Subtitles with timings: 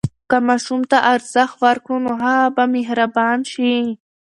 [0.29, 3.71] که ماشوم ته ارزښت ورکړو، نو هغه به مهربان شي.